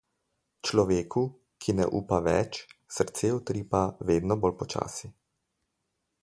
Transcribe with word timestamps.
Človeku, 0.67 1.21
ki 1.65 1.75
ne 1.79 1.85
upa 1.99 2.19
več, 2.29 2.59
srce 2.97 3.31
utripa 3.37 3.83
vedno 4.11 4.39
bolj 4.47 4.57
počasi. 4.63 5.13